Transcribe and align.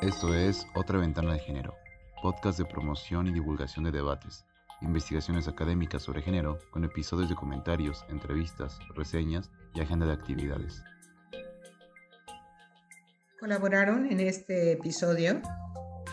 Esto 0.00 0.32
es 0.32 0.66
Otra 0.74 0.96
Ventana 0.96 1.34
de 1.34 1.40
Género, 1.40 1.74
podcast 2.22 2.58
de 2.58 2.64
promoción 2.64 3.26
y 3.26 3.34
divulgación 3.34 3.84
de 3.84 3.92
debates, 3.92 4.46
investigaciones 4.80 5.46
académicas 5.46 6.00
sobre 6.00 6.22
género, 6.22 6.58
con 6.70 6.84
episodios 6.84 7.28
de 7.28 7.34
comentarios, 7.34 8.06
entrevistas, 8.08 8.78
reseñas 8.94 9.50
y 9.74 9.82
agenda 9.82 10.06
de 10.06 10.14
actividades. 10.14 10.82
Colaboraron 13.38 14.10
en 14.10 14.20
este 14.20 14.72
episodio 14.72 15.42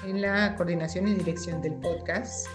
en 0.05 0.21
la 0.21 0.57
coordinación 0.57 1.07
y 1.07 1.13
dirección 1.13 1.61
del 1.61 1.75
podcast, 1.75 2.45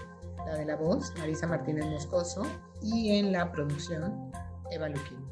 la 0.44 0.56
de 0.56 0.66
la 0.66 0.76
voz, 0.76 1.14
Marisa 1.18 1.46
Martínez 1.46 1.86
Moscoso, 1.86 2.42
y 2.82 3.16
en 3.16 3.32
la 3.32 3.50
producción, 3.50 4.30
Eva 4.70 4.90
Luquín. 4.90 5.31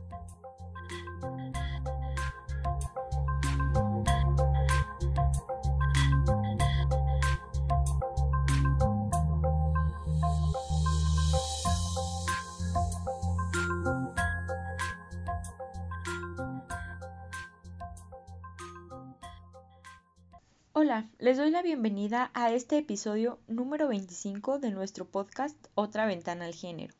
Hola, 20.82 21.10
les 21.18 21.36
doy 21.36 21.50
la 21.50 21.60
bienvenida 21.60 22.30
a 22.32 22.52
este 22.52 22.78
episodio 22.78 23.38
número 23.48 23.88
25 23.88 24.58
de 24.58 24.70
nuestro 24.70 25.04
podcast 25.04 25.54
Otra 25.74 26.06
ventana 26.06 26.46
al 26.46 26.54
género, 26.54 26.94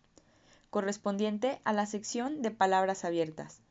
correspondiente 0.69 1.63
a 1.65 1.73
la 1.73 1.87
sección 1.87 2.43
de 2.43 2.51
palabras 2.51 3.07
abiertas. 3.07 3.63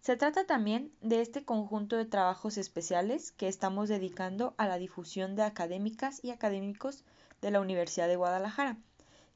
Se 0.00 0.16
trata 0.16 0.46
también 0.46 0.90
de 1.02 1.20
este 1.20 1.44
conjunto 1.44 1.96
de 1.96 2.06
trabajos 2.06 2.56
especiales 2.56 3.32
que 3.32 3.48
estamos 3.48 3.90
dedicando 3.90 4.54
a 4.56 4.66
la 4.66 4.78
difusión 4.78 5.36
de 5.36 5.42
académicas 5.42 6.24
y 6.24 6.30
académicos 6.30 7.04
de 7.42 7.50
la 7.50 7.60
Universidad 7.60 8.08
de 8.08 8.16
Guadalajara, 8.16 8.78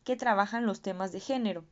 que 0.04 0.16
trabajan 0.16 0.64
los 0.64 0.80
temas 0.80 1.12
de 1.12 1.20
género, 1.20 1.66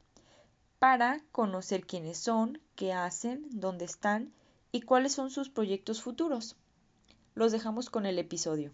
para 0.79 1.23
conocer 1.33 1.87
quiénes 1.87 2.19
son, 2.19 2.61
qué 2.75 2.93
hacen, 2.93 3.47
dónde 3.49 3.87
están 3.87 4.31
y 4.73 4.83
cuáles 4.83 5.15
son 5.15 5.31
sus 5.31 5.49
proyectos 5.49 6.03
futuros. 6.03 6.55
Los 7.35 7.51
dejamos 7.51 7.89
con 7.89 8.05
el 8.05 8.19
episodio. 8.19 8.73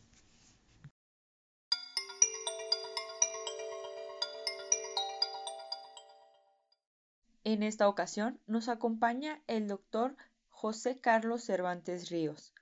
En 7.45 7.62
esta 7.62 7.89
ocasión 7.89 8.41
nos 8.47 8.69
acompaña 8.69 9.41
el 9.47 9.69
doctor 9.69 10.17
José 10.48 10.98
Carlos 11.00 11.45
Cervantes 11.45 12.11
Ríos, 12.11 12.53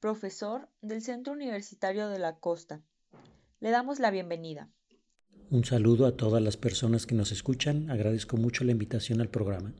profesor 0.00 0.68
del 0.82 1.00
Centro 1.00 1.32
Universitario 1.32 2.08
de 2.08 2.18
la 2.18 2.36
Costa. 2.36 2.82
Le 3.60 3.70
damos 3.70 3.98
la 4.00 4.10
bienvenida. 4.10 4.68
Un 5.50 5.64
saludo 5.64 6.06
a 6.06 6.16
todas 6.16 6.42
las 6.42 6.56
personas 6.56 7.06
que 7.06 7.14
nos 7.14 7.30
escuchan. 7.30 7.88
Agradezco 7.88 8.36
mucho 8.36 8.64
la 8.64 8.72
invitación 8.72 9.20
al 9.20 9.28
programa. 9.28 9.72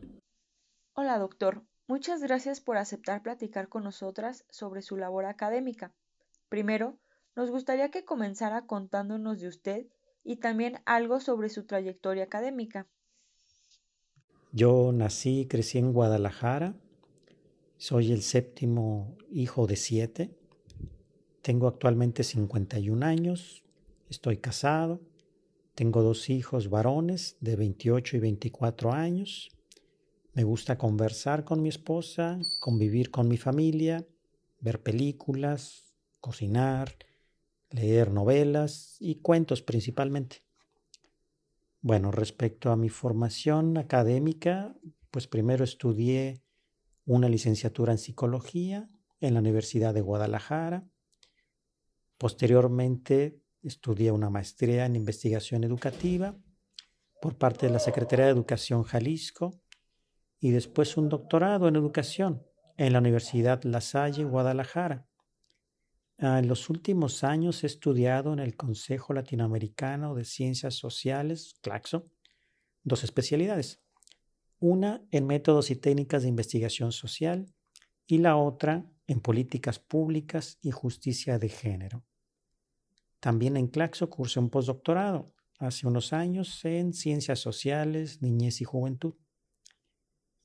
Hola, 0.94 1.18
doctor. 1.18 1.64
Muchas 1.88 2.20
gracias 2.20 2.60
por 2.60 2.78
aceptar 2.78 3.22
platicar 3.22 3.68
con 3.68 3.84
nosotras 3.84 4.44
sobre 4.50 4.82
su 4.82 4.96
labor 4.96 5.24
académica. 5.24 5.92
Primero, 6.48 6.98
nos 7.36 7.50
gustaría 7.50 7.90
que 7.90 8.04
comenzara 8.04 8.66
contándonos 8.66 9.40
de 9.40 9.48
usted 9.48 9.86
y 10.24 10.36
también 10.36 10.80
algo 10.84 11.20
sobre 11.20 11.48
su 11.48 11.64
trayectoria 11.64 12.24
académica. 12.24 12.88
Yo 14.52 14.90
nací 14.92 15.40
y 15.40 15.46
crecí 15.46 15.78
en 15.78 15.92
Guadalajara. 15.92 16.74
Soy 17.76 18.10
el 18.10 18.22
séptimo 18.22 19.16
hijo 19.30 19.66
de 19.66 19.76
siete. 19.76 20.34
Tengo 21.42 21.68
actualmente 21.68 22.24
51 22.24 23.06
años. 23.06 23.62
Estoy 24.08 24.38
casado. 24.38 25.00
Tengo 25.76 26.02
dos 26.02 26.30
hijos 26.30 26.70
varones 26.70 27.36
de 27.40 27.54
28 27.54 28.16
y 28.16 28.20
24 28.20 28.92
años. 28.92 29.55
Me 30.36 30.44
gusta 30.44 30.76
conversar 30.76 31.44
con 31.44 31.62
mi 31.62 31.70
esposa, 31.70 32.38
convivir 32.60 33.10
con 33.10 33.26
mi 33.26 33.38
familia, 33.38 34.06
ver 34.60 34.82
películas, 34.82 35.94
cocinar, 36.20 36.94
leer 37.70 38.12
novelas 38.12 38.98
y 39.00 39.22
cuentos 39.22 39.62
principalmente. 39.62 40.44
Bueno, 41.80 42.10
respecto 42.10 42.70
a 42.70 42.76
mi 42.76 42.90
formación 42.90 43.78
académica, 43.78 44.76
pues 45.10 45.26
primero 45.26 45.64
estudié 45.64 46.42
una 47.06 47.30
licenciatura 47.30 47.92
en 47.92 47.98
psicología 47.98 48.90
en 49.20 49.32
la 49.32 49.40
Universidad 49.40 49.94
de 49.94 50.02
Guadalajara. 50.02 50.86
Posteriormente 52.18 53.40
estudié 53.62 54.10
una 54.12 54.28
maestría 54.28 54.84
en 54.84 54.96
investigación 54.96 55.64
educativa 55.64 56.36
por 57.22 57.38
parte 57.38 57.68
de 57.68 57.72
la 57.72 57.78
Secretaría 57.78 58.26
de 58.26 58.32
Educación 58.32 58.82
Jalisco 58.82 59.62
y 60.40 60.50
después 60.50 60.96
un 60.96 61.08
doctorado 61.08 61.68
en 61.68 61.76
educación 61.76 62.42
en 62.76 62.92
la 62.92 62.98
Universidad 62.98 63.62
La 63.64 63.80
Salle, 63.80 64.24
Guadalajara. 64.24 65.06
Ah, 66.18 66.38
en 66.38 66.48
los 66.48 66.70
últimos 66.70 67.24
años 67.24 67.62
he 67.62 67.66
estudiado 67.66 68.32
en 68.32 68.38
el 68.38 68.56
Consejo 68.56 69.12
Latinoamericano 69.12 70.14
de 70.14 70.24
Ciencias 70.24 70.74
Sociales, 70.74 71.54
CLACSO, 71.62 72.04
dos 72.84 73.04
especialidades. 73.04 73.82
Una 74.58 75.06
en 75.10 75.26
métodos 75.26 75.70
y 75.70 75.76
técnicas 75.76 76.22
de 76.22 76.28
investigación 76.28 76.92
social 76.92 77.52
y 78.06 78.18
la 78.18 78.36
otra 78.36 78.86
en 79.06 79.20
políticas 79.20 79.78
públicas 79.78 80.58
y 80.62 80.70
justicia 80.70 81.38
de 81.38 81.48
género. 81.48 82.04
También 83.20 83.56
en 83.56 83.68
CLACSO 83.68 84.08
cursé 84.08 84.40
un 84.40 84.50
postdoctorado 84.50 85.34
hace 85.58 85.86
unos 85.86 86.12
años 86.12 86.64
en 86.64 86.92
ciencias 86.92 87.40
sociales, 87.40 88.22
niñez 88.22 88.60
y 88.60 88.64
juventud. 88.64 89.14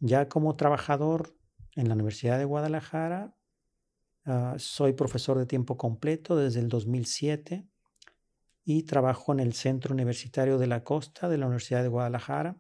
Ya 0.03 0.27
como 0.27 0.55
trabajador 0.55 1.37
en 1.75 1.87
la 1.87 1.93
Universidad 1.93 2.39
de 2.39 2.45
Guadalajara, 2.45 3.37
ah, 4.25 4.55
soy 4.57 4.93
profesor 4.93 5.37
de 5.37 5.45
tiempo 5.45 5.77
completo 5.77 6.35
desde 6.35 6.59
el 6.59 6.69
2007 6.69 7.67
y 8.63 8.83
trabajo 8.83 9.31
en 9.31 9.39
el 9.39 9.53
Centro 9.53 9.93
Universitario 9.93 10.57
de 10.57 10.65
la 10.65 10.83
Costa 10.83 11.29
de 11.29 11.37
la 11.37 11.45
Universidad 11.45 11.83
de 11.83 11.89
Guadalajara 11.89 12.59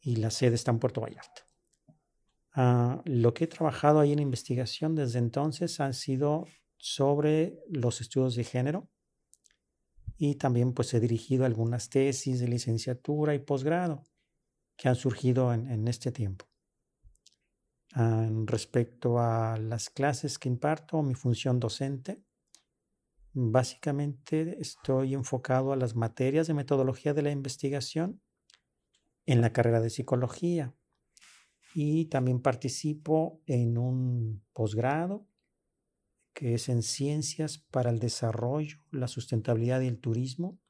y 0.00 0.16
la 0.16 0.30
sede 0.30 0.54
está 0.54 0.70
en 0.70 0.78
Puerto 0.78 1.00
Vallarta. 1.00 1.48
Ah, 2.54 3.02
lo 3.04 3.34
que 3.34 3.44
he 3.44 3.48
trabajado 3.48 3.98
ahí 3.98 4.12
en 4.12 4.20
investigación 4.20 4.94
desde 4.94 5.18
entonces 5.18 5.80
han 5.80 5.94
sido 5.94 6.46
sobre 6.76 7.58
los 7.68 8.00
estudios 8.00 8.36
de 8.36 8.44
género 8.44 8.88
y 10.16 10.36
también 10.36 10.74
pues 10.74 10.94
he 10.94 11.00
dirigido 11.00 11.44
algunas 11.44 11.90
tesis 11.90 12.38
de 12.38 12.46
licenciatura 12.46 13.34
y 13.34 13.40
posgrado 13.40 14.04
que 14.78 14.88
han 14.88 14.94
surgido 14.94 15.52
en, 15.52 15.88
este 15.88 16.12
tiempo. 16.12 16.46
respecto 18.46 19.18
a 19.18 19.58
las 19.58 19.90
clases 19.90 20.38
que 20.38 20.48
imparto, 20.48 21.02
mi 21.02 21.14
función 21.14 21.58
docente, 21.58 22.22
básicamente 23.32 24.56
estoy 24.60 25.14
enfocado 25.14 25.72
a 25.72 25.76
las 25.76 25.96
materias 25.96 26.46
de 26.46 26.54
metodología 26.54 27.12
de 27.12 27.22
la 27.22 27.32
investigación 27.32 28.22
en 29.26 29.40
la 29.40 29.52
carrera 29.52 29.80
de 29.80 29.90
psicología 29.90 30.74
y 31.74 32.06
también 32.06 32.40
participo 32.40 33.42
en 33.46 33.78
un 33.78 34.44
posgrado 34.52 35.26
que 36.32 36.54
es 36.54 36.68
en 36.68 36.82
ciencias 36.82 37.58
para 37.58 37.90
el 37.90 37.98
desarrollo, 37.98 38.78
la 38.92 39.08
sustentabilidad 39.08 39.80
y 39.80 39.88
el 39.88 39.98
turismo. 39.98 40.60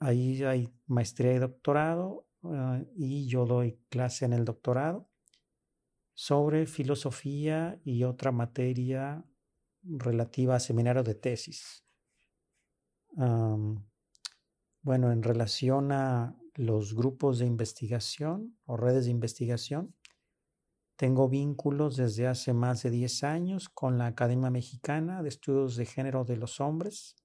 Ahí 0.00 0.42
hay 0.42 0.74
maestría 0.86 1.34
y 1.34 1.38
doctorado 1.38 2.25
Ah, 2.54 2.82
y 2.94 3.26
yo 3.26 3.46
doy 3.46 3.78
clase 3.88 4.24
en 4.24 4.32
el 4.32 4.44
doctorado 4.44 5.08
sobre 6.14 6.66
filosofía 6.66 7.78
y 7.84 8.04
otra 8.04 8.32
materia 8.32 9.24
relativa 9.82 10.56
a 10.56 10.60
seminario 10.60 11.02
de 11.02 11.14
tesis. 11.14 11.84
bueno, 14.82 15.10
en 15.10 15.22
relación 15.22 15.90
a 15.90 16.36
los 16.54 16.94
grupos 16.94 17.38
de 17.38 17.46
investigación 17.46 18.56
o 18.64 18.76
redes 18.76 19.06
de 19.06 19.10
investigación, 19.10 19.94
tengo 20.96 21.28
vínculos 21.28 21.96
desde 21.96 22.26
hace 22.26 22.54
más 22.54 22.82
de 22.82 22.90
10 22.90 23.24
años 23.24 23.68
con 23.68 23.98
la 23.98 24.06
Academia 24.06 24.50
Mexicana 24.50 25.22
de 25.22 25.28
Estudios 25.28 25.76
de 25.76 25.84
Género 25.84 26.24
de 26.24 26.36
los 26.36 26.60
Hombres 26.60 27.16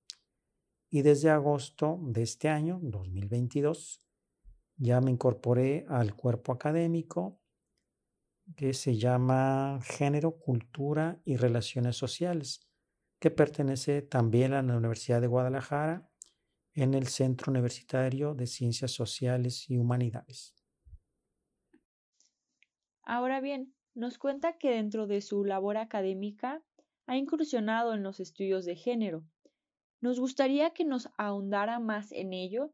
y 0.90 1.04
desde 1.04 1.30
agosto 1.30 1.98
de 2.02 2.24
este 2.24 2.50
año, 2.50 2.80
2022, 2.84 4.02
ya 4.82 5.00
me 5.00 5.12
incorporé 5.12 5.86
al 5.90 6.16
cuerpo 6.16 6.52
académico 6.52 7.40
que 8.56 8.74
se 8.74 8.98
llama 8.98 9.80
Género, 9.84 10.40
Cultura 10.40 11.22
y 11.24 11.38
Relaciones 11.38 11.96
Sociales, 11.96 12.68
que 13.20 13.30
pertenece 13.30 14.02
también 14.02 14.54
a 14.54 14.64
la 14.64 14.76
Universidad 14.76 15.22
de 15.22 15.28
Guadalajara 15.28 16.10
en 16.74 16.96
el 16.96 17.08
Centro 17.08 17.52
Universitario 17.52 18.34
de 18.34 18.48
Ciencias 18.48 18.92
Sociales 18.92 19.70
y 19.70 19.78
Humanidades. 19.78 20.56
Ahora 23.04 23.40
bien, 23.40 23.76
nos 23.94 24.18
cuenta 24.18 24.58
que 24.58 24.72
dentro 24.72 25.06
de 25.06 25.22
su 25.22 25.46
labor 25.46 25.78
académica 25.78 26.64
ha 27.06 27.18
incursionado 27.18 27.94
en 27.94 28.02
los 28.02 28.20
estudios 28.20 28.66
de 28.66 28.76
género. 28.76 29.24
Nos 30.02 30.20
gustaría 30.20 30.72
que 30.72 30.86
nos 30.86 31.08
ahondara 31.18 31.80
más 31.80 32.12
en 32.12 32.34
ello, 32.34 32.74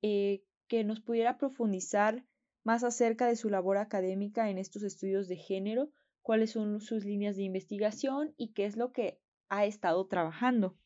eh, 0.00 0.42
que 0.72 0.84
nos 0.84 1.00
pudiera 1.00 1.36
profundizar 1.36 2.24
más 2.64 2.82
acerca 2.82 3.26
de 3.26 3.36
su 3.36 3.50
labor 3.50 3.76
académica 3.76 4.48
en 4.48 4.56
estos 4.56 4.82
estudios 4.82 5.28
de 5.28 5.36
género, 5.36 5.90
cuáles 6.22 6.52
son 6.52 6.80
sus 6.80 7.04
líneas 7.04 7.36
de 7.36 7.42
investigación 7.42 8.32
y 8.38 8.54
qué 8.54 8.64
es 8.64 8.78
lo 8.78 8.90
que 8.90 9.20
ha 9.50 9.66
estado 9.66 10.06
trabajando. 10.06 10.78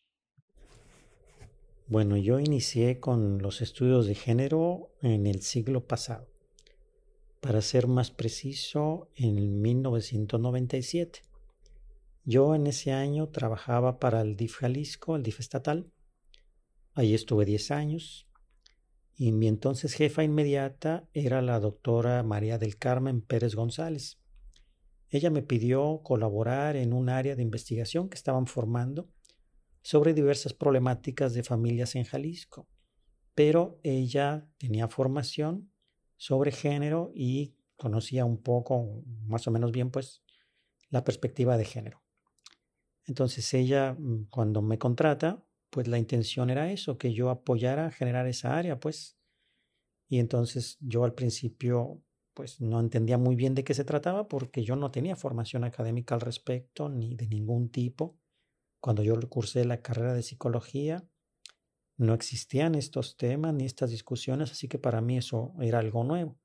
Bueno, 1.86 2.16
yo 2.16 2.40
inicié 2.40 2.98
con 2.98 3.40
los 3.40 3.62
estudios 3.62 4.08
de 4.08 4.16
género 4.16 4.90
en 5.02 5.28
el 5.28 5.40
siglo 5.42 5.86
pasado. 5.86 6.26
Para 7.40 7.60
ser 7.62 7.86
más 7.86 8.10
preciso, 8.10 9.08
en 9.14 9.62
1997. 9.62 11.22
Yo 12.24 12.56
en 12.56 12.66
ese 12.66 12.90
año 12.90 13.28
trabajaba 13.28 14.00
para 14.00 14.20
el 14.22 14.34
DIF 14.34 14.56
Jalisco, 14.56 15.14
el 15.14 15.22
DIF 15.22 15.38
estatal. 15.38 15.92
Ahí 16.94 17.14
estuve 17.14 17.44
10 17.44 17.70
años. 17.70 18.25
Y 19.16 19.32
mi 19.32 19.48
entonces 19.48 19.94
jefa 19.94 20.22
inmediata 20.22 21.08
era 21.14 21.40
la 21.40 21.58
doctora 21.58 22.22
María 22.22 22.58
del 22.58 22.76
Carmen 22.76 23.22
Pérez 23.22 23.54
González. 23.54 24.20
Ella 25.08 25.30
me 25.30 25.42
pidió 25.42 26.02
colaborar 26.02 26.76
en 26.76 26.92
un 26.92 27.08
área 27.08 27.34
de 27.34 27.42
investigación 27.42 28.10
que 28.10 28.16
estaban 28.16 28.46
formando 28.46 29.08
sobre 29.80 30.12
diversas 30.12 30.52
problemáticas 30.52 31.32
de 31.32 31.42
familias 31.42 31.94
en 31.94 32.04
Jalisco, 32.04 32.68
pero 33.34 33.80
ella 33.82 34.50
tenía 34.58 34.88
formación 34.88 35.70
sobre 36.16 36.52
género 36.52 37.10
y 37.14 37.54
conocía 37.76 38.24
un 38.24 38.42
poco, 38.42 39.02
más 39.26 39.46
o 39.46 39.50
menos 39.50 39.72
bien, 39.72 39.90
pues, 39.90 40.22
la 40.90 41.04
perspectiva 41.04 41.56
de 41.56 41.64
género. 41.64 42.02
Entonces 43.04 43.54
ella, 43.54 43.94
mm, 43.98 44.26
cuando 44.28 44.60
me 44.60 44.78
contrata, 44.78 45.45
pues 45.76 45.88
la 45.88 45.98
intención 45.98 46.48
era 46.48 46.72
eso, 46.72 46.96
que 46.96 47.12
yo 47.12 47.28
apoyara 47.28 47.88
a 47.88 47.90
generar 47.90 48.26
esa 48.26 48.56
área, 48.56 48.80
pues. 48.80 49.18
Y 50.08 50.20
entonces 50.20 50.78
yo 50.80 51.04
al 51.04 51.12
principio, 51.12 52.02
pues 52.32 52.62
no 52.62 52.80
entendía 52.80 53.18
muy 53.18 53.36
bien 53.36 53.54
de 53.54 53.62
qué 53.62 53.74
se 53.74 53.84
trataba 53.84 54.26
porque 54.26 54.64
yo 54.64 54.74
no 54.74 54.90
tenía 54.90 55.16
formación 55.16 55.64
académica 55.64 56.14
al 56.14 56.22
respecto, 56.22 56.88
ni 56.88 57.14
de 57.14 57.26
ningún 57.28 57.68
tipo. 57.68 58.16
Cuando 58.80 59.02
yo 59.02 59.20
cursé 59.28 59.66
la 59.66 59.82
carrera 59.82 60.14
de 60.14 60.22
psicología, 60.22 61.06
no 61.98 62.14
existían 62.14 62.74
estos 62.74 63.18
temas 63.18 63.52
ni 63.52 63.66
estas 63.66 63.90
discusiones, 63.90 64.52
así 64.52 64.68
que 64.68 64.78
para 64.78 65.02
mí 65.02 65.18
eso 65.18 65.52
era 65.60 65.80
algo 65.80 66.04
nuevo. 66.04 66.38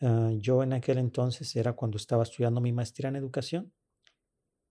Ah, 0.00 0.32
yo 0.34 0.62
en 0.62 0.72
aquel 0.72 0.96
entonces 0.96 1.54
era 1.56 1.74
cuando 1.74 1.98
estaba 1.98 2.22
estudiando 2.22 2.62
mi 2.62 2.72
maestría 2.72 3.10
en 3.10 3.16
educación, 3.16 3.74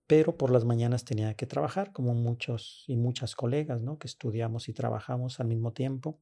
pero 0.10 0.36
por 0.36 0.50
las 0.50 0.66
mañanas 0.66 1.06
tenía 1.06 1.36
que 1.36 1.46
trabajar, 1.46 1.94
como 1.94 2.16
muchos 2.16 2.84
y 2.88 2.98
muchas 2.98 3.36
colegas, 3.36 3.84
¿no? 3.84 4.00
Que 4.00 4.08
estudiamos 4.08 4.68
y 4.68 4.74
trabajamos 4.74 5.40
al 5.40 5.46
mismo 5.46 5.72
tiempo. 5.72 6.20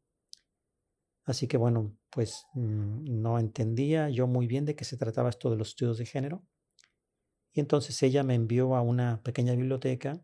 Así 1.23 1.47
que 1.47 1.55
bueno, 1.55 1.97
pues 2.09 2.47
mm, 2.53 3.21
no 3.21 3.39
entendía 3.39 4.09
yo 4.09 4.27
muy 4.27 4.45
bien 4.45 4.65
de 4.65 4.75
qué 4.75 4.83
se 4.83 4.97
trataba 4.97 5.29
esto 5.29 5.49
de 5.49 5.55
los 5.55 5.69
estudios 5.69 5.97
de 5.97 6.05
género. 6.05 6.43
Y 7.53 7.61
entonces 7.61 8.03
ella 8.03 8.23
me 8.23 8.35
envió 8.35 8.75
a 8.75 8.81
una 8.81 9.23
pequeña 9.23 9.55
biblioteca 9.55 10.21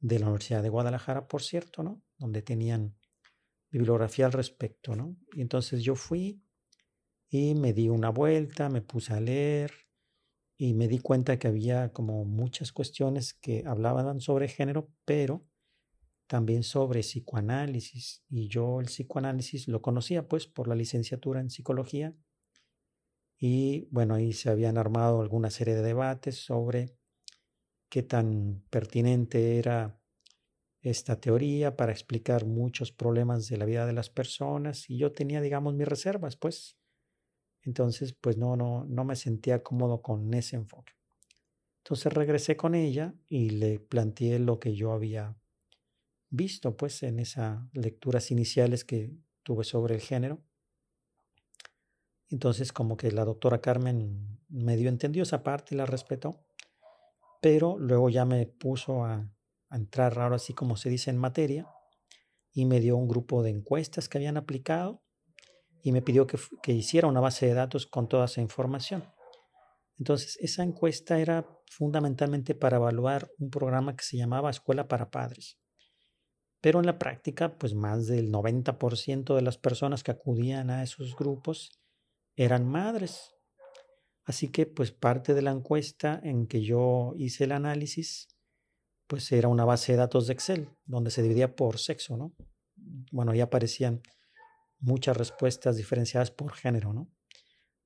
de 0.00 0.18
la 0.18 0.26
Universidad 0.26 0.62
de 0.62 0.68
Guadalajara, 0.68 1.26
por 1.26 1.40
cierto, 1.42 1.82
¿no? 1.82 2.02
Donde 2.18 2.42
tenían 2.42 2.98
bibliografía 3.70 4.26
al 4.26 4.32
respecto, 4.32 4.94
¿no? 4.94 5.16
Y 5.32 5.40
entonces 5.40 5.82
yo 5.82 5.94
fui 5.94 6.42
y 7.30 7.54
me 7.54 7.72
di 7.72 7.88
una 7.88 8.10
vuelta, 8.10 8.68
me 8.68 8.82
puse 8.82 9.14
a 9.14 9.20
leer 9.20 9.87
y 10.58 10.74
me 10.74 10.88
di 10.88 10.98
cuenta 10.98 11.38
que 11.38 11.48
había 11.48 11.92
como 11.92 12.24
muchas 12.26 12.72
cuestiones 12.72 13.32
que 13.34 13.64
hablaban 13.66 14.20
sobre 14.20 14.48
género, 14.48 14.90
pero 15.06 15.46
también 16.28 16.62
sobre 16.64 17.00
psicoanálisis. 17.00 18.24
Y 18.30 18.48
yo 18.48 18.80
el 18.80 18.86
psicoanálisis 18.86 19.68
lo 19.68 19.82
conocía 19.82 20.28
pues 20.28 20.46
por 20.48 20.68
la 20.68 20.74
licenciatura 20.76 21.40
en 21.40 21.50
psicología. 21.50 22.14
Y 23.40 23.86
bueno, 23.90 24.14
ahí 24.14 24.32
se 24.32 24.50
habían 24.50 24.78
armado 24.78 25.20
alguna 25.20 25.50
serie 25.50 25.74
de 25.74 25.82
debates 25.82 26.36
sobre 26.44 26.96
qué 27.90 28.02
tan 28.02 28.64
pertinente 28.70 29.58
era 29.58 30.00
esta 30.82 31.20
teoría 31.20 31.76
para 31.76 31.92
explicar 31.92 32.46
muchos 32.46 32.92
problemas 32.92 33.48
de 33.48 33.58
la 33.58 33.66
vida 33.66 33.86
de 33.86 33.94
las 33.94 34.10
personas 34.10 34.90
y 34.90 34.98
yo 34.98 35.12
tenía, 35.12 35.42
digamos, 35.42 35.74
mis 35.74 35.88
reservas, 35.88 36.36
pues. 36.36 36.77
Entonces, 37.62 38.14
pues 38.14 38.36
no, 38.36 38.56
no, 38.56 38.84
no 38.84 39.04
me 39.04 39.16
sentía 39.16 39.62
cómodo 39.62 40.02
con 40.02 40.32
ese 40.34 40.56
enfoque. 40.56 40.94
Entonces 41.78 42.12
regresé 42.12 42.56
con 42.56 42.74
ella 42.74 43.14
y 43.28 43.50
le 43.50 43.80
planteé 43.80 44.38
lo 44.38 44.58
que 44.58 44.74
yo 44.74 44.92
había 44.92 45.36
visto, 46.30 46.76
pues, 46.76 47.02
en 47.02 47.18
esas 47.18 47.60
lecturas 47.72 48.30
iniciales 48.30 48.84
que 48.84 49.10
tuve 49.42 49.64
sobre 49.64 49.94
el 49.94 50.00
género. 50.00 50.42
Entonces, 52.28 52.72
como 52.72 52.96
que 52.96 53.10
la 53.10 53.24
doctora 53.24 53.60
Carmen 53.60 54.38
medio 54.48 54.88
entendió 54.88 55.22
esa 55.22 55.42
parte 55.42 55.74
y 55.74 55.78
la 55.78 55.86
respetó 55.86 56.44
pero 57.40 57.78
luego 57.78 58.10
ya 58.10 58.24
me 58.24 58.46
puso 58.46 59.04
a, 59.04 59.28
entrar 59.70 60.18
ahora 60.18 60.36
así 60.36 60.54
como 60.54 60.78
se 60.78 60.88
dice 60.88 61.10
en 61.10 61.18
materia 61.18 61.68
y 62.52 62.64
me 62.64 62.80
dio 62.80 62.96
un 62.96 63.06
grupo 63.06 63.42
de 63.42 63.50
encuestas 63.50 64.08
que 64.08 64.16
habían 64.16 64.38
aplicado 64.38 65.02
y 65.82 65.92
me 65.92 66.02
pidió 66.02 66.26
que, 66.26 66.38
que 66.62 66.72
hiciera 66.72 67.08
una 67.08 67.20
base 67.20 67.46
de 67.46 67.54
datos 67.54 67.86
con 67.86 68.08
toda 68.08 68.26
esa 68.26 68.40
información. 68.40 69.04
Entonces, 69.98 70.38
esa 70.40 70.62
encuesta 70.62 71.18
era 71.18 71.46
fundamentalmente 71.70 72.54
para 72.54 72.76
evaluar 72.76 73.30
un 73.38 73.50
programa 73.50 73.96
que 73.96 74.04
se 74.04 74.16
llamaba 74.16 74.50
Escuela 74.50 74.86
para 74.86 75.10
Padres. 75.10 75.58
Pero 76.60 76.80
en 76.80 76.86
la 76.86 76.98
práctica, 76.98 77.56
pues 77.56 77.74
más 77.74 78.06
del 78.06 78.32
90% 78.32 79.34
de 79.34 79.42
las 79.42 79.58
personas 79.58 80.02
que 80.02 80.10
acudían 80.10 80.70
a 80.70 80.82
esos 80.82 81.16
grupos 81.16 81.80
eran 82.36 82.68
madres. 82.68 83.34
Así 84.24 84.48
que 84.48 84.66
pues 84.66 84.92
parte 84.92 85.34
de 85.34 85.42
la 85.42 85.50
encuesta 85.50 86.20
en 86.22 86.46
que 86.46 86.62
yo 86.62 87.14
hice 87.16 87.44
el 87.44 87.52
análisis, 87.52 88.28
pues 89.06 89.30
era 89.32 89.48
una 89.48 89.64
base 89.64 89.92
de 89.92 89.98
datos 89.98 90.26
de 90.26 90.34
Excel, 90.34 90.68
donde 90.84 91.10
se 91.10 91.22
dividía 91.22 91.56
por 91.56 91.78
sexo, 91.78 92.16
¿no? 92.16 92.34
Bueno, 93.10 93.32
ahí 93.32 93.40
aparecían 93.40 94.02
muchas 94.80 95.16
respuestas 95.16 95.76
diferenciadas 95.76 96.30
por 96.30 96.52
género, 96.52 96.92
¿no? 96.92 97.10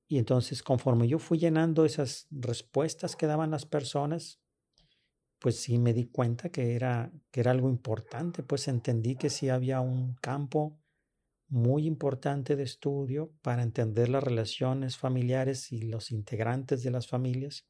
Y 0.08 0.18
entonces 0.18 0.62
conforme 0.62 1.08
yo 1.08 1.18
fui 1.18 1.38
llenando 1.38 1.84
esas 1.84 2.26
respuestas 2.30 3.16
que 3.16 3.26
daban 3.26 3.50
las 3.50 3.64
personas, 3.64 4.40
pues 5.38 5.56
sí 5.56 5.78
me 5.78 5.92
di 5.92 6.06
cuenta 6.06 6.50
que 6.50 6.74
era, 6.74 7.10
que 7.30 7.40
era 7.40 7.50
algo 7.50 7.68
importante, 7.68 8.42
pues 8.42 8.68
entendí 8.68 9.16
que 9.16 9.30
sí 9.30 9.48
había 9.48 9.80
un 9.80 10.14
campo 10.16 10.78
muy 11.48 11.86
importante 11.86 12.56
de 12.56 12.62
estudio 12.62 13.32
para 13.42 13.62
entender 13.62 14.08
las 14.08 14.22
relaciones 14.22 14.96
familiares 14.96 15.72
y 15.72 15.82
los 15.82 16.10
integrantes 16.10 16.82
de 16.82 16.90
las 16.90 17.08
familias 17.08 17.66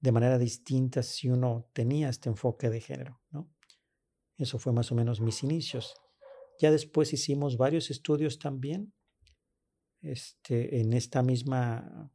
de 0.00 0.12
manera 0.12 0.36
distinta 0.36 1.02
si 1.02 1.28
uno 1.28 1.68
tenía 1.72 2.08
este 2.08 2.28
enfoque 2.28 2.70
de 2.70 2.80
género. 2.80 3.20
¿no? 3.30 3.48
Eso 4.36 4.58
fue 4.58 4.72
más 4.72 4.90
o 4.90 4.96
menos 4.96 5.20
mis 5.20 5.44
inicios. 5.44 5.94
Ya 6.60 6.70
después 6.70 7.12
hicimos 7.12 7.56
varios 7.56 7.90
estudios 7.90 8.38
también 8.38 8.92
este, 10.02 10.80
en 10.80 10.92
esta 10.92 11.22
misma 11.22 12.10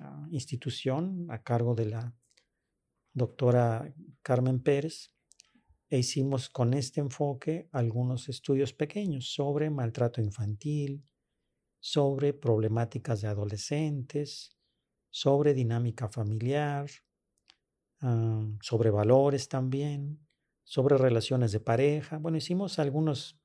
ah, 0.00 0.28
institución 0.30 1.26
a 1.28 1.42
cargo 1.42 1.74
de 1.74 1.86
la 1.86 2.14
doctora 3.12 3.92
Carmen 4.22 4.62
Pérez 4.62 5.12
e 5.90 5.98
hicimos 5.98 6.48
con 6.48 6.72
este 6.72 7.00
enfoque 7.00 7.68
algunos 7.72 8.28
estudios 8.28 8.72
pequeños 8.72 9.34
sobre 9.34 9.70
maltrato 9.70 10.22
infantil, 10.22 11.04
sobre 11.80 12.32
problemáticas 12.32 13.20
de 13.20 13.28
adolescentes, 13.28 14.56
sobre 15.10 15.52
dinámica 15.52 16.08
familiar, 16.08 16.88
ah, 18.00 18.46
sobre 18.62 18.90
valores 18.90 19.48
también, 19.48 20.26
sobre 20.62 20.96
relaciones 20.96 21.50
de 21.50 21.60
pareja. 21.60 22.18
Bueno, 22.18 22.38
hicimos 22.38 22.78
algunos 22.78 23.41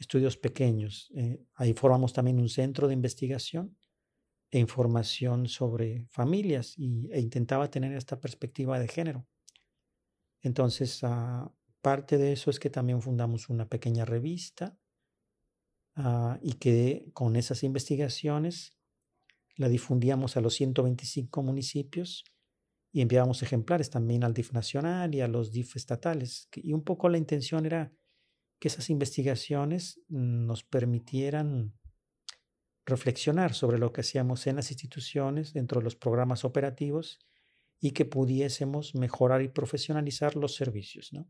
estudios 0.00 0.36
pequeños. 0.36 1.12
Eh, 1.14 1.44
ahí 1.54 1.72
formamos 1.74 2.12
también 2.12 2.40
un 2.40 2.48
centro 2.48 2.88
de 2.88 2.94
investigación 2.94 3.76
e 4.50 4.58
información 4.58 5.46
sobre 5.46 6.08
familias 6.10 6.76
y, 6.76 7.08
e 7.12 7.20
intentaba 7.20 7.70
tener 7.70 7.92
esta 7.92 8.18
perspectiva 8.18 8.80
de 8.80 8.88
género. 8.88 9.28
Entonces, 10.42 11.02
uh, 11.04 11.48
Parte 11.82 12.18
de 12.18 12.32
eso 12.32 12.50
es 12.50 12.60
que 12.60 12.68
también 12.68 13.00
fundamos 13.00 13.48
una 13.48 13.68
pequeña 13.68 14.04
revista 14.04 14.76
ah, 15.96 16.38
y 16.42 16.54
que 16.54 17.08
con 17.14 17.36
esas 17.36 17.62
investigaciones 17.62 18.76
la 19.56 19.68
difundíamos 19.68 20.36
a 20.36 20.42
los 20.42 20.54
125 20.54 21.42
municipios 21.42 22.24
y 22.92 23.00
enviábamos 23.00 23.42
ejemplares 23.42 23.88
también 23.88 24.24
al 24.24 24.34
DIF 24.34 24.52
nacional 24.52 25.14
y 25.14 25.22
a 25.22 25.28
los 25.28 25.52
DIF 25.52 25.76
estatales. 25.76 26.48
Y 26.54 26.74
un 26.74 26.82
poco 26.82 27.08
la 27.08 27.18
intención 27.18 27.64
era 27.64 27.92
que 28.60 28.68
esas 28.68 28.90
investigaciones 28.90 30.00
nos 30.08 30.62
permitieran 30.62 31.74
reflexionar 32.86 33.54
sobre 33.54 33.78
lo 33.78 33.92
que 33.92 34.02
hacíamos 34.02 34.46
en 34.46 34.56
las 34.56 34.70
instituciones, 34.70 35.52
dentro 35.52 35.80
de 35.80 35.84
los 35.84 35.96
programas 35.96 36.44
operativos, 36.44 37.18
y 37.80 37.92
que 37.92 38.04
pudiésemos 38.04 38.94
mejorar 38.94 39.42
y 39.42 39.48
profesionalizar 39.48 40.36
los 40.36 40.54
servicios, 40.54 41.12
¿no? 41.12 41.26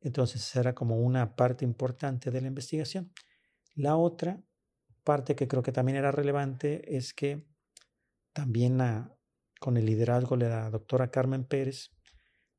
Entonces 0.00 0.56
era 0.56 0.74
como 0.74 0.96
una 0.96 1.36
parte 1.36 1.64
importante 1.64 2.32
de 2.32 2.40
la 2.40 2.48
investigación. 2.48 3.12
La 3.76 3.96
otra 3.96 4.42
parte 5.04 5.36
que 5.36 5.46
creo 5.46 5.62
que 5.62 5.70
también 5.70 5.96
era 5.96 6.10
relevante 6.10 6.96
es 6.96 7.14
que 7.14 7.46
también 8.32 8.80
con 9.60 9.76
el 9.76 9.86
liderazgo 9.86 10.36
de 10.36 10.48
la 10.48 10.70
doctora 10.70 11.12
Carmen 11.12 11.44
Pérez, 11.44 11.92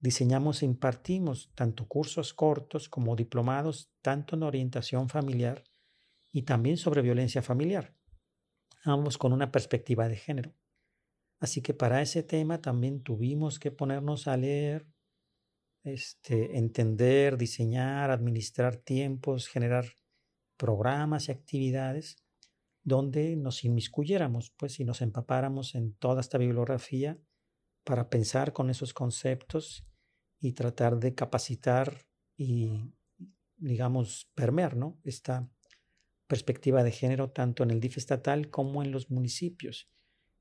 diseñamos 0.03 0.61
e 0.61 0.65
impartimos 0.65 1.49
tanto 1.55 1.87
cursos 1.87 2.33
cortos 2.33 2.89
como 2.89 3.15
diplomados, 3.15 3.89
tanto 4.01 4.35
en 4.35 4.43
orientación 4.43 5.07
familiar 5.07 5.63
y 6.33 6.41
también 6.41 6.75
sobre 6.75 7.01
violencia 7.01 7.41
familiar, 7.41 7.95
ambos 8.83 9.17
con 9.17 9.31
una 9.31 9.49
perspectiva 9.49 10.09
de 10.09 10.17
género. 10.17 10.53
Así 11.39 11.61
que 11.61 11.73
para 11.73 12.01
ese 12.01 12.21
tema 12.21 12.61
también 12.61 13.01
tuvimos 13.01 13.59
que 13.59 13.71
ponernos 13.71 14.27
a 14.27 14.35
leer, 14.35 14.85
este, 15.85 16.57
entender, 16.57 17.37
diseñar, 17.37 18.11
administrar 18.11 18.75
tiempos, 18.75 19.47
generar 19.47 19.85
programas 20.57 21.29
y 21.29 21.31
actividades 21.31 22.17
donde 22.83 23.37
nos 23.37 23.63
inmiscuyéramos, 23.63 24.51
pues, 24.57 24.81
y 24.81 24.83
nos 24.83 25.01
empapáramos 25.01 25.75
en 25.75 25.93
toda 25.93 26.19
esta 26.19 26.37
bibliografía 26.37 27.17
para 27.85 28.09
pensar 28.09 28.51
con 28.51 28.69
esos 28.69 28.93
conceptos 28.93 29.85
y 30.43 30.51
tratar 30.51 30.99
de 30.99 31.15
capacitar 31.15 32.05
y, 32.35 32.91
digamos, 33.55 34.29
permear, 34.35 34.75
¿no? 34.75 34.99
Esta 35.05 35.49
perspectiva 36.27 36.83
de 36.83 36.91
género 36.91 37.31
tanto 37.31 37.63
en 37.63 37.71
el 37.71 37.79
DIF 37.79 37.97
estatal 37.97 38.49
como 38.49 38.83
en 38.83 38.91
los 38.91 39.09
municipios. 39.09 39.89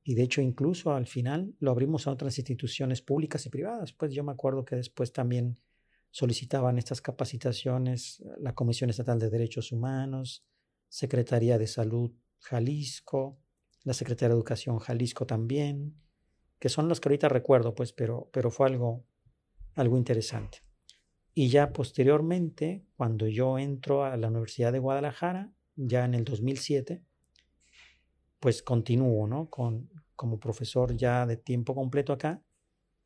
Y 0.02 0.16
de 0.16 0.24
hecho, 0.24 0.42
incluso 0.42 0.92
al 0.92 1.06
final 1.06 1.54
lo 1.60 1.70
abrimos 1.70 2.08
a 2.08 2.10
otras 2.10 2.36
instituciones 2.36 3.00
públicas 3.00 3.46
y 3.46 3.50
privadas. 3.50 3.92
Pues 3.92 4.12
yo 4.12 4.24
me 4.24 4.32
acuerdo 4.32 4.64
que 4.64 4.74
después 4.74 5.12
también 5.12 5.60
solicitaban 6.10 6.78
estas 6.78 7.00
capacitaciones 7.00 8.24
la 8.38 8.56
Comisión 8.56 8.90
Estatal 8.90 9.20
de 9.20 9.30
Derechos 9.30 9.70
Humanos, 9.70 10.44
Secretaría 10.88 11.58
de 11.58 11.68
Salud 11.68 12.10
Jalisco, 12.40 13.38
la 13.84 13.94
Secretaría 13.94 14.30
de 14.30 14.34
Educación 14.34 14.80
Jalisco 14.80 15.26
también, 15.26 15.94
que 16.58 16.68
son 16.68 16.88
los 16.88 17.00
que 17.00 17.08
ahorita 17.08 17.28
recuerdo, 17.28 17.76
pues, 17.76 17.92
pero, 17.92 18.28
pero 18.32 18.50
fue 18.50 18.66
algo, 18.66 19.04
algo 19.74 19.96
interesante. 19.96 20.58
Y 21.34 21.48
ya 21.48 21.72
posteriormente, 21.72 22.84
cuando 22.96 23.26
yo 23.26 23.58
entro 23.58 24.04
a 24.04 24.16
la 24.16 24.28
Universidad 24.28 24.72
de 24.72 24.78
Guadalajara, 24.78 25.52
ya 25.76 26.04
en 26.04 26.14
el 26.14 26.24
2007, 26.24 27.02
pues 28.38 28.62
continúo, 28.62 29.26
¿no? 29.26 29.48
Con, 29.48 29.88
como 30.14 30.38
profesor 30.38 30.96
ya 30.96 31.26
de 31.26 31.36
tiempo 31.36 31.74
completo 31.74 32.12
acá, 32.12 32.42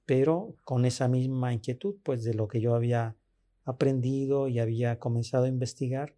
pero 0.06 0.56
con 0.64 0.84
esa 0.84 1.08
misma 1.08 1.52
inquietud, 1.52 1.96
pues, 2.02 2.24
de 2.24 2.34
lo 2.34 2.48
que 2.48 2.60
yo 2.60 2.74
había 2.74 3.16
aprendido 3.64 4.48
y 4.48 4.58
había 4.58 4.98
comenzado 4.98 5.44
a 5.44 5.48
investigar 5.48 6.16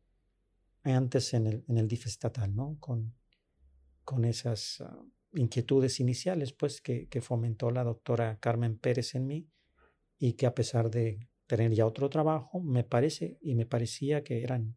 antes 0.83 1.35
en 1.35 1.47
el, 1.47 1.65
en 1.69 1.79
el 1.79 1.89
DIF 1.89 2.07
estatal, 2.07 2.55
¿no? 2.55 2.77
Con, 2.81 3.15
con 4.05 4.25
esas 4.25 4.81
ah, 4.81 4.99
inquietudes 5.35 6.01
iniciales, 6.01 6.53
pues, 6.53 6.81
que, 6.81 7.09
que, 7.09 7.21
fomentó 7.21 7.71
la 7.71 7.85
doctora 7.85 8.39
Carmen 8.41 8.79
Pérez 8.79 9.15
en 9.15 9.27
mí 9.27 9.49
y 10.19 10.35
que 10.35 10.47
a 10.47 10.55
pesar 10.55 10.91
de 10.91 11.29
tener 11.47 11.73
ya 11.73 11.87
otro 11.87 12.11
trabajo, 12.11 12.61
me 12.61 12.85
parece 12.85 13.39
y 13.41 13.55
me 13.55 13.67
parecía 13.67 14.23
que 14.23 14.43
eran 14.43 14.77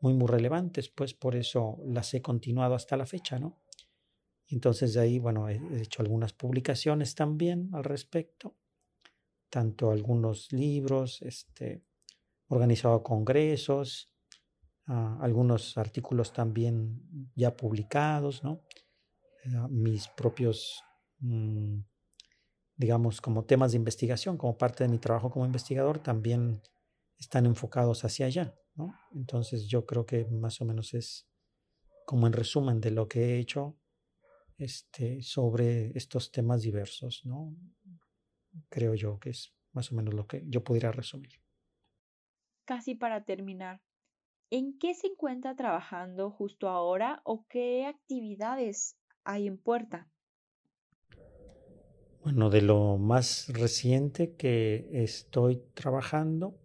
muy, 0.00 0.14
muy 0.14 0.28
relevantes, 0.28 0.88
pues 0.88 1.14
por 1.14 1.34
eso 1.34 1.78
las 1.86 2.12
he 2.14 2.22
continuado 2.22 2.74
hasta 2.74 2.96
la 2.96 3.06
fecha, 3.06 3.38
¿no? 3.38 3.60
Entonces 4.48 4.94
de 4.94 5.00
ahí, 5.00 5.18
bueno, 5.18 5.48
he 5.48 5.58
hecho 5.82 6.02
algunas 6.02 6.32
publicaciones 6.32 7.14
también 7.14 7.70
al 7.72 7.82
respecto, 7.82 8.56
tanto 9.50 9.90
algunos 9.90 10.52
libros, 10.52 11.22
este, 11.22 11.82
organizado 12.48 13.02
congresos, 13.02 14.12
Ah, 14.88 15.18
algunos 15.20 15.76
artículos 15.78 16.32
también 16.32 17.02
ya 17.34 17.56
publicados, 17.56 18.44
¿no? 18.44 18.62
Ah, 19.56 19.66
mis 19.68 20.06
propios, 20.08 20.80
mm, 21.18 21.80
digamos, 22.76 23.20
como 23.20 23.44
temas 23.44 23.72
de 23.72 23.78
investigación, 23.78 24.36
como 24.36 24.58
parte 24.58 24.84
de 24.84 24.90
mi 24.90 24.98
trabajo 24.98 25.30
como 25.30 25.46
investigador, 25.46 25.98
también 25.98 26.62
están 27.18 27.46
enfocados 27.46 28.04
hacia 28.04 28.26
allá. 28.26 28.54
Entonces 29.12 29.66
yo 29.68 29.86
creo 29.86 30.04
que 30.04 30.26
más 30.26 30.60
o 30.60 30.64
menos 30.64 30.92
es 30.94 31.26
como 32.04 32.26
en 32.26 32.34
resumen 32.34 32.80
de 32.80 32.90
lo 32.90 33.08
que 33.08 33.24
he 33.24 33.38
hecho 33.38 33.78
este, 34.58 35.22
sobre 35.22 35.96
estos 35.96 36.30
temas 36.30 36.62
diversos, 36.62 37.22
¿no? 37.24 37.56
Creo 38.68 38.94
yo 38.94 39.18
que 39.18 39.30
es 39.30 39.54
más 39.72 39.90
o 39.92 39.94
menos 39.94 40.14
lo 40.14 40.26
que 40.26 40.44
yo 40.46 40.62
pudiera 40.62 40.92
resumir. 40.92 41.40
Casi 42.66 42.94
para 42.94 43.24
terminar, 43.24 43.80
¿En 44.50 44.78
qué 44.78 44.94
se 44.94 45.08
encuentra 45.08 45.56
trabajando 45.56 46.30
justo 46.30 46.68
ahora 46.68 47.20
o 47.24 47.44
qué 47.48 47.84
actividades 47.84 48.96
hay 49.24 49.48
en 49.48 49.58
puerta? 49.58 50.08
Bueno, 52.26 52.50
de 52.50 52.60
lo 52.60 52.98
más 52.98 53.46
reciente 53.50 54.34
que 54.34 54.88
estoy 54.90 55.62
trabajando 55.74 56.58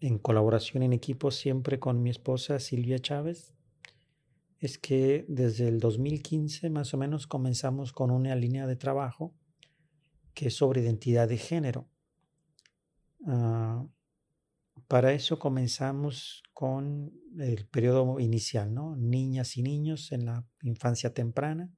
en 0.00 0.18
colaboración 0.18 0.82
en 0.82 0.92
equipo 0.92 1.30
siempre 1.30 1.78
con 1.78 2.02
mi 2.02 2.10
esposa 2.10 2.58
Silvia 2.58 2.98
Chávez, 2.98 3.54
es 4.58 4.78
que 4.78 5.26
desde 5.28 5.68
el 5.68 5.78
2015 5.78 6.70
más 6.70 6.92
o 6.92 6.96
menos 6.96 7.28
comenzamos 7.28 7.92
con 7.92 8.10
una 8.10 8.34
línea 8.34 8.66
de 8.66 8.74
trabajo 8.74 9.32
que 10.34 10.48
es 10.48 10.56
sobre 10.56 10.80
identidad 10.80 11.28
de 11.28 11.38
género. 11.38 11.86
Ah, 13.28 13.86
para 14.88 15.12
eso 15.12 15.38
comenzamos 15.38 16.42
con 16.52 17.12
el 17.38 17.64
periodo 17.68 18.18
inicial, 18.18 18.74
¿no? 18.74 18.96
Niñas 18.96 19.56
y 19.56 19.62
niños 19.62 20.10
en 20.10 20.26
la 20.26 20.44
infancia 20.64 21.14
temprana, 21.14 21.72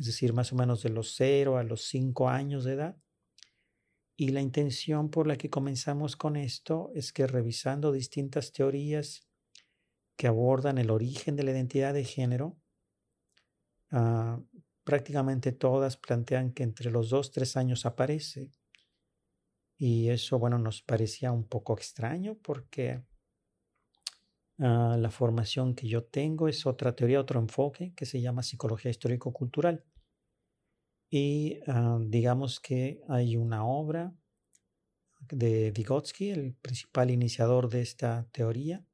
es 0.00 0.06
decir, 0.06 0.32
más 0.32 0.52
o 0.52 0.56
menos 0.56 0.82
de 0.82 0.88
los 0.88 1.14
0 1.14 1.58
a 1.58 1.62
los 1.62 1.82
5 1.82 2.30
años 2.30 2.64
de 2.64 2.72
edad. 2.72 2.96
Y 4.16 4.30
la 4.30 4.40
intención 4.40 5.10
por 5.10 5.26
la 5.26 5.36
que 5.36 5.50
comenzamos 5.50 6.16
con 6.16 6.36
esto 6.36 6.90
es 6.94 7.12
que 7.12 7.26
revisando 7.26 7.92
distintas 7.92 8.52
teorías 8.52 9.28
que 10.16 10.26
abordan 10.26 10.78
el 10.78 10.90
origen 10.90 11.36
de 11.36 11.44
la 11.44 11.50
identidad 11.50 11.92
de 11.92 12.04
género, 12.04 12.56
ah, 13.90 14.40
prácticamente 14.84 15.52
todas 15.52 15.98
plantean 15.98 16.52
que 16.52 16.62
entre 16.62 16.90
los 16.90 17.10
2 17.10 17.30
3 17.30 17.56
años 17.58 17.84
aparece 17.84 18.50
y 19.76 20.08
eso, 20.08 20.38
bueno, 20.38 20.58
nos 20.58 20.82
parecía 20.82 21.30
un 21.30 21.44
poco 21.44 21.74
extraño 21.74 22.38
porque 22.42 23.02
ah, 24.58 24.96
la 24.98 25.10
formación 25.10 25.74
que 25.74 25.88
yo 25.88 26.04
tengo 26.04 26.48
es 26.48 26.66
otra 26.66 26.94
teoría, 26.94 27.20
otro 27.20 27.38
enfoque 27.38 27.92
que 27.94 28.06
se 28.06 28.20
llama 28.20 28.42
psicología 28.42 28.90
histórico-cultural. 28.90 29.84
Y 31.10 31.58
ah, 31.66 31.98
digamos 32.00 32.60
que 32.60 33.00
hay 33.08 33.36
una 33.36 33.64
obra 33.64 34.14
de 35.20 35.72
Vygotsky, 35.72 36.30
el 36.30 36.54
principal 36.54 37.10
iniciador 37.10 37.68
de 37.68 37.82
esta 37.82 38.28
teoría, 38.32 38.86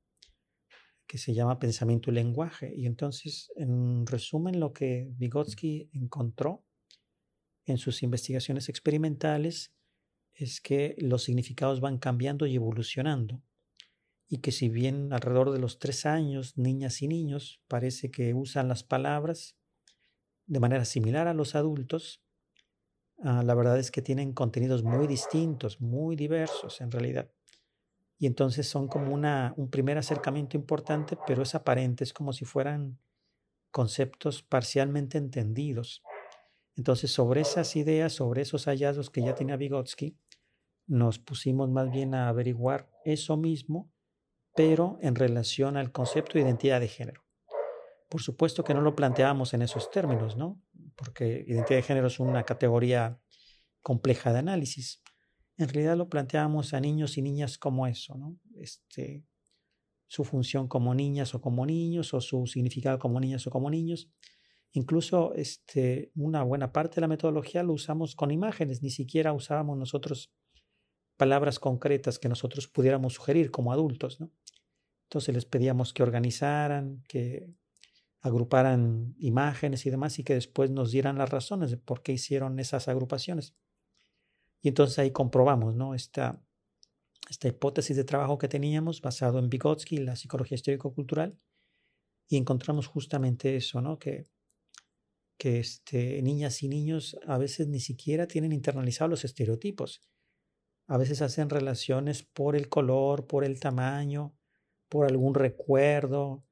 que 1.06 1.18
se 1.18 1.35
llama 1.35 1.58
Pensamiento 1.58 2.11
y 2.11 2.14
Lenguaje. 2.14 2.73
Y 2.75 2.87
entonces, 2.87 3.52
en 3.56 4.06
resumen, 4.06 4.58
lo 4.58 4.73
que 4.73 5.08
Vygotsky 5.18 5.90
encontró 5.92 6.64
en 7.66 7.78
sus 7.78 8.02
investigaciones 8.02 8.68
experimentales 8.68 9.73
es 10.35 10.61
que 10.61 10.96
los 10.99 11.25
significados 11.25 11.80
van 11.80 11.99
cambiando 11.99 12.46
y 12.46 12.54
evolucionando 12.54 13.42
y 14.28 14.38
que 14.38 14.52
si 14.52 14.68
bien 14.68 15.12
alrededor 15.12 15.52
de 15.52 15.58
los 15.58 15.78
tres 15.78 16.04
años 16.04 16.56
niñas 16.58 17.00
y 17.02 17.08
niños 17.08 17.62
parece 17.68 18.11
que 18.11 18.35
usan 18.35 18.68
las 18.68 18.82
palabras 18.82 19.56
de 20.46 20.60
manera 20.60 20.84
similar 20.84 21.28
a 21.28 21.34
los 21.34 21.54
adultos, 21.54 22.22
ah, 23.22 23.42
la 23.42 23.54
verdad 23.54 23.78
es 23.78 23.90
que 23.90 24.02
tienen 24.02 24.32
contenidos 24.32 24.82
muy 24.82 25.06
distintos, 25.06 25.80
muy 25.80 26.16
diversos 26.16 26.80
en 26.80 26.90
realidad. 26.90 27.30
Y 28.18 28.26
entonces 28.26 28.66
son 28.68 28.88
como 28.88 29.12
una, 29.12 29.52
un 29.56 29.68
primer 29.68 29.98
acercamiento 29.98 30.56
importante, 30.56 31.18
pero 31.26 31.42
es 31.42 31.54
aparente, 31.54 32.04
es 32.04 32.12
como 32.12 32.32
si 32.32 32.44
fueran 32.44 32.98
conceptos 33.70 34.42
parcialmente 34.42 35.18
entendidos. 35.18 36.02
Entonces, 36.76 37.10
sobre 37.10 37.42
esas 37.42 37.76
ideas, 37.76 38.12
sobre 38.14 38.42
esos 38.42 38.66
hallazgos 38.66 39.10
que 39.10 39.22
ya 39.22 39.34
tenía 39.34 39.56
Vygotsky, 39.56 40.16
nos 40.86 41.18
pusimos 41.18 41.68
más 41.68 41.90
bien 41.90 42.14
a 42.14 42.28
averiguar 42.28 42.88
eso 43.04 43.36
mismo, 43.36 43.90
pero 44.54 44.98
en 45.02 45.14
relación 45.14 45.76
al 45.76 45.92
concepto 45.92 46.34
de 46.34 46.44
identidad 46.44 46.80
de 46.80 46.88
género. 46.88 47.25
Por 48.08 48.22
supuesto 48.22 48.62
que 48.62 48.75
no 48.75 48.80
lo 48.80 48.94
planteábamos 48.94 49.52
en 49.54 49.62
esos 49.62 49.90
términos, 49.90 50.36
¿no? 50.36 50.60
Porque 50.94 51.44
identidad 51.46 51.78
de 51.78 51.82
género 51.82 52.06
es 52.06 52.20
una 52.20 52.44
categoría 52.44 53.20
compleja 53.82 54.32
de 54.32 54.38
análisis. 54.38 55.02
En 55.56 55.68
realidad 55.68 55.96
lo 55.96 56.08
planteábamos 56.08 56.75
a 56.75 56.80
niños 56.80 57.18
y 57.18 57.22
niñas 57.22 57.58
como 57.58 57.86
eso, 57.86 58.16
¿no? 58.16 58.38
Este, 58.60 59.25
su 60.06 60.25
función 60.25 60.68
como 60.68 60.94
niñas 60.94 61.34
o 61.34 61.40
como 61.40 61.66
niños, 61.66 62.14
o 62.14 62.20
su 62.20 62.46
significado 62.46 62.98
como 62.98 63.18
niñas 63.20 63.46
o 63.46 63.50
como 63.50 63.70
niños. 63.70 64.10
Incluso 64.72 65.34
este, 65.34 66.12
una 66.14 66.42
buena 66.42 66.72
parte 66.72 66.96
de 66.96 67.00
la 67.00 67.08
metodología 67.08 67.62
lo 67.62 67.72
usamos 67.72 68.14
con 68.14 68.30
imágenes, 68.30 68.82
ni 68.82 68.90
siquiera 68.90 69.32
usábamos 69.32 69.78
nosotros 69.78 70.32
palabras 71.16 71.58
concretas 71.58 72.18
que 72.18 72.28
nosotros 72.28 72.68
pudiéramos 72.68 73.14
sugerir 73.14 73.50
como 73.50 73.72
adultos. 73.72 74.18
Entonces 75.08 75.34
les 75.34 75.44
pedíamos 75.46 75.92
que 75.92 76.02
organizaran, 76.02 77.02
que 77.08 77.48
agruparan 78.20 79.14
imágenes 79.18 79.87
y 79.87 79.90
demás 79.90 80.18
y 80.18 80.25
que 80.25 80.35
después 80.35 80.70
nos 80.70 80.90
dieran 80.90 81.18
las 81.18 81.30
razones 81.30 81.70
de 81.70 81.76
por 81.76 82.02
qué 82.02 82.12
hicieron 82.12 82.58
esas 82.58 82.88
agrupaciones. 82.88 83.54
Y 84.62 84.68
entonces 84.68 84.99
ahí 84.99 85.11
comprobamos 85.11 85.75
¿no? 85.75 85.94
esta, 85.94 86.42
esta 87.28 87.49
hipótesis 87.49 87.96
de 87.96 88.04
trabajo 88.04 88.38
que 88.38 88.49
teníamos 88.49 89.00
basado 89.00 89.38
en 89.38 89.49
Vygotsky, 89.49 89.99
la 89.99 90.16
psicología 90.16 90.56
histórico-cultural, 90.56 91.38
y 92.28 92.37
encontramos 92.37 92.87
justamente 92.87 93.56
eso, 93.56 93.80
¿no? 93.80 93.99
que, 93.99 94.26
que 95.38 95.61
este, 95.61 96.20
niñas 96.23 96.62
y 96.62 96.68
niños 96.68 97.16
a 97.26 97.38
veces 97.38 97.68
ni 97.68 97.80
siquiera 97.80 98.26
tienen 98.26 98.52
internalizados 98.52 99.11
los 99.11 99.25
estereotipos. 99.25 100.02
A 100.88 100.99
veces 100.99 101.23
hacen 101.23 101.50
relaciones 101.50 102.23
por 102.23 102.56
el 102.56 102.68
color, 102.68 103.26
por 103.26 103.44
el 103.44 103.61
tamaño, 103.61 104.35
por 104.88 105.06
algún 105.06 105.35
recuerdo, 105.35 106.45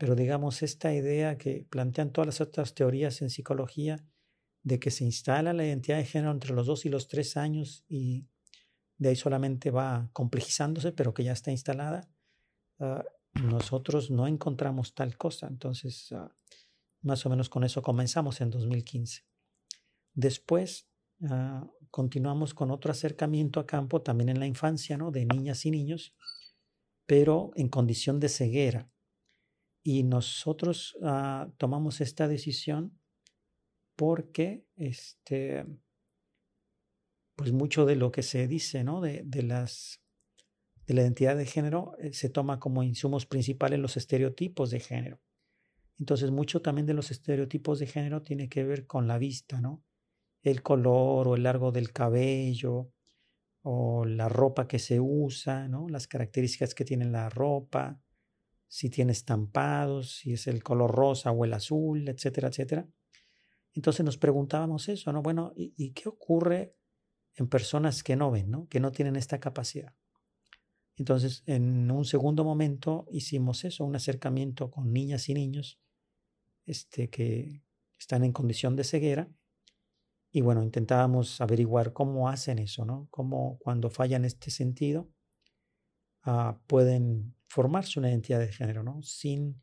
pero 0.00 0.14
digamos 0.14 0.62
esta 0.62 0.94
idea 0.94 1.36
que 1.36 1.66
plantean 1.68 2.10
todas 2.10 2.24
las 2.24 2.40
otras 2.40 2.74
teorías 2.74 3.20
en 3.20 3.28
psicología 3.28 4.02
de 4.62 4.80
que 4.80 4.90
se 4.90 5.04
instala 5.04 5.52
la 5.52 5.66
identidad 5.66 5.98
de 5.98 6.06
género 6.06 6.32
entre 6.32 6.54
los 6.54 6.66
dos 6.66 6.86
y 6.86 6.88
los 6.88 7.06
tres 7.06 7.36
años 7.36 7.84
y 7.86 8.26
de 8.96 9.10
ahí 9.10 9.16
solamente 9.16 9.70
va 9.70 10.08
complejizándose, 10.14 10.92
pero 10.92 11.12
que 11.12 11.22
ya 11.22 11.32
está 11.32 11.50
instalada, 11.50 12.08
ah, 12.78 13.04
nosotros 13.42 14.10
no 14.10 14.26
encontramos 14.26 14.94
tal 14.94 15.18
cosa. 15.18 15.48
Entonces, 15.48 16.10
ah, 16.12 16.34
más 17.02 17.26
o 17.26 17.28
menos 17.28 17.50
con 17.50 17.62
eso 17.64 17.82
comenzamos 17.82 18.40
en 18.40 18.48
2015. 18.48 19.26
Después 20.14 20.88
ah, 21.28 21.68
continuamos 21.90 22.54
con 22.54 22.70
otro 22.70 22.90
acercamiento 22.90 23.60
a 23.60 23.66
campo 23.66 24.00
también 24.00 24.30
en 24.30 24.40
la 24.40 24.46
infancia, 24.46 24.96
¿no? 24.96 25.10
De 25.10 25.26
niñas 25.26 25.66
y 25.66 25.70
niños 25.70 26.14
pero 27.04 27.50
en 27.56 27.68
condición 27.68 28.20
de 28.20 28.28
ceguera. 28.28 28.88
Y 29.82 30.02
nosotros 30.02 30.96
ah, 31.02 31.48
tomamos 31.56 32.00
esta 32.00 32.28
decisión 32.28 32.98
porque 33.96 34.64
este, 34.76 35.66
pues 37.36 37.52
mucho 37.52 37.86
de 37.86 37.96
lo 37.96 38.12
que 38.12 38.22
se 38.22 38.46
dice 38.46 38.84
¿no? 38.84 39.00
de, 39.00 39.24
las, 39.42 40.00
de 40.86 40.94
la 40.94 41.02
identidad 41.02 41.36
de 41.36 41.46
género 41.46 41.94
eh, 41.98 42.12
se 42.12 42.28
toma 42.28 42.60
como 42.60 42.82
insumos 42.82 43.26
principales 43.26 43.78
los 43.78 43.96
estereotipos 43.96 44.70
de 44.70 44.80
género. 44.80 45.20
Entonces 45.98 46.30
mucho 46.30 46.62
también 46.62 46.86
de 46.86 46.94
los 46.94 47.10
estereotipos 47.10 47.78
de 47.78 47.86
género 47.86 48.22
tiene 48.22 48.48
que 48.48 48.64
ver 48.64 48.86
con 48.86 49.06
la 49.06 49.18
vista, 49.18 49.60
¿no? 49.60 49.82
El 50.42 50.62
color 50.62 51.28
o 51.28 51.34
el 51.36 51.42
largo 51.42 51.72
del 51.72 51.92
cabello, 51.92 52.90
o 53.62 54.04
la 54.04 54.28
ropa 54.28 54.66
que 54.66 54.78
se 54.78 55.00
usa, 55.00 55.68
¿no? 55.68 55.88
las 55.88 56.06
características 56.06 56.74
que 56.74 56.84
tiene 56.84 57.04
la 57.04 57.28
ropa, 57.28 58.00
si 58.72 58.88
tiene 58.88 59.10
estampados, 59.10 60.18
si 60.18 60.32
es 60.32 60.46
el 60.46 60.62
color 60.62 60.92
rosa 60.92 61.32
o 61.32 61.44
el 61.44 61.52
azul, 61.52 62.08
etcétera, 62.08 62.48
etcétera. 62.48 62.88
Entonces 63.74 64.04
nos 64.04 64.16
preguntábamos 64.16 64.88
eso, 64.88 65.12
¿no? 65.12 65.22
Bueno, 65.22 65.52
¿y, 65.56 65.90
qué 65.90 66.08
ocurre 66.08 66.76
en 67.34 67.48
personas 67.48 68.04
que 68.04 68.14
no 68.14 68.30
ven, 68.30 68.48
¿no? 68.48 68.68
que 68.68 68.78
no 68.78 68.92
tienen 68.92 69.16
esta 69.16 69.40
capacidad? 69.40 69.92
Entonces, 70.96 71.42
en 71.46 71.90
un 71.90 72.04
segundo 72.04 72.44
momento 72.44 73.08
hicimos 73.10 73.64
eso, 73.64 73.84
un 73.84 73.96
acercamiento 73.96 74.70
con 74.70 74.92
niñas 74.92 75.28
y 75.28 75.34
niños 75.34 75.80
este, 76.64 77.10
que 77.10 77.64
están 77.98 78.22
en 78.22 78.32
condición 78.32 78.76
de 78.76 78.84
ceguera 78.84 79.28
y 80.30 80.42
bueno, 80.42 80.62
intentábamos 80.62 81.40
averiguar 81.40 81.92
cómo 81.92 82.28
hacen 82.28 82.60
eso, 82.60 82.84
¿no? 82.84 83.08
Cómo 83.10 83.58
cuando 83.58 83.90
fallan 83.90 84.24
este 84.24 84.52
sentido 84.52 85.10
ah, 86.22 86.60
pueden 86.68 87.34
formarse 87.50 87.98
una 87.98 88.10
identidad 88.10 88.38
de 88.38 88.52
género, 88.52 88.84
¿no? 88.84 89.02
Sin 89.02 89.60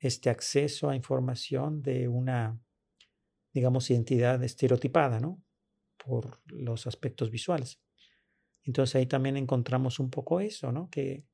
este 0.00 0.28
acceso 0.28 0.90
a 0.90 0.96
información 0.96 1.80
de 1.80 2.08
una, 2.08 2.60
digamos, 3.54 3.88
identidad 3.90 4.42
estereotipada, 4.42 5.20
¿no? 5.20 5.40
Por 6.04 6.40
los 6.46 6.88
aspectos 6.88 7.30
visuales. 7.30 7.80
Entonces 8.64 8.96
ahí 8.96 9.06
también 9.06 9.36
encontramos 9.36 10.00
un 10.00 10.10
poco 10.10 10.40
eso, 10.40 10.72
¿no? 10.72 10.90
Que, 10.90 11.24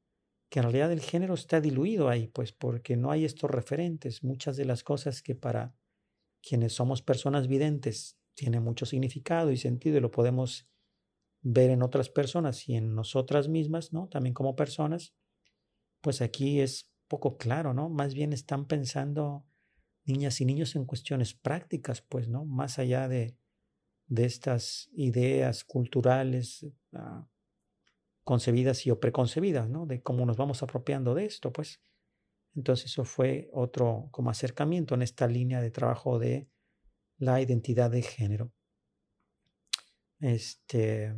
que 0.50 0.58
en 0.58 0.64
realidad 0.64 0.92
el 0.92 1.00
género 1.00 1.32
está 1.32 1.58
diluido 1.62 2.10
ahí, 2.10 2.28
pues 2.28 2.52
porque 2.52 2.98
no 2.98 3.10
hay 3.10 3.24
estos 3.24 3.50
referentes. 3.50 4.22
Muchas 4.22 4.58
de 4.58 4.66
las 4.66 4.84
cosas 4.84 5.22
que 5.22 5.34
para 5.34 5.74
quienes 6.42 6.74
somos 6.74 7.00
personas 7.00 7.48
videntes 7.48 8.18
tiene 8.34 8.60
mucho 8.60 8.84
significado 8.84 9.50
y 9.50 9.56
sentido 9.56 9.96
y 9.96 10.00
lo 10.00 10.10
podemos 10.10 10.68
ver 11.40 11.70
en 11.70 11.82
otras 11.82 12.10
personas 12.10 12.68
y 12.68 12.74
en 12.74 12.94
nosotras 12.94 13.48
mismas, 13.48 13.94
¿no? 13.94 14.08
También 14.08 14.34
como 14.34 14.54
personas, 14.54 15.14
pues 16.00 16.20
aquí 16.22 16.60
es 16.60 16.90
poco 17.08 17.36
claro, 17.36 17.74
¿no? 17.74 17.88
Más 17.88 18.14
bien 18.14 18.32
están 18.32 18.66
pensando 18.66 19.44
niñas 20.04 20.40
y 20.40 20.44
niños 20.44 20.76
en 20.76 20.84
cuestiones 20.84 21.34
prácticas, 21.34 22.02
pues, 22.02 22.28
¿no? 22.28 22.44
Más 22.44 22.78
allá 22.78 23.08
de, 23.08 23.36
de 24.06 24.24
estas 24.24 24.88
ideas 24.92 25.64
culturales 25.64 26.66
ah, 26.92 27.26
concebidas 28.24 28.86
y 28.86 28.90
o 28.90 29.00
preconcebidas, 29.00 29.68
¿no? 29.68 29.86
De 29.86 30.02
cómo 30.02 30.26
nos 30.26 30.36
vamos 30.36 30.62
apropiando 30.62 31.14
de 31.14 31.26
esto, 31.26 31.52
pues. 31.52 31.80
Entonces 32.54 32.86
eso 32.90 33.04
fue 33.04 33.48
otro 33.52 34.08
como 34.10 34.30
acercamiento 34.30 34.94
en 34.94 35.02
esta 35.02 35.26
línea 35.26 35.60
de 35.60 35.70
trabajo 35.70 36.18
de 36.18 36.48
la 37.18 37.40
identidad 37.40 37.90
de 37.90 38.02
género. 38.02 38.52
Este, 40.20 41.14